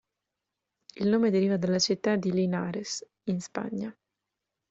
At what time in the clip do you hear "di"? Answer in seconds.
2.15-2.31